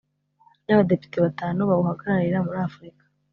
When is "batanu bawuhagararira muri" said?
1.25-2.57